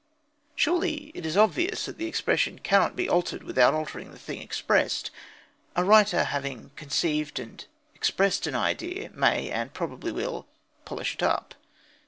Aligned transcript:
Surely 0.55 1.11
it 1.13 1.27
is 1.27 1.37
obvious 1.37 1.85
that 1.85 1.99
the 1.99 2.07
expression 2.07 2.57
cannot 2.57 2.95
be 2.95 3.07
altered 3.07 3.43
without 3.43 3.75
altering 3.75 4.09
the 4.09 4.17
thing 4.17 4.41
expressed! 4.41 5.11
A 5.75 5.83
writer, 5.83 6.23
having 6.23 6.71
conceived 6.75 7.37
and 7.37 7.63
expressed 7.93 8.47
an 8.47 8.55
idea, 8.55 9.11
may, 9.11 9.51
and 9.51 9.75
probably 9.75 10.11
will, 10.11 10.47
"polish 10.85 11.13
it 11.13 11.21
up." 11.21 11.53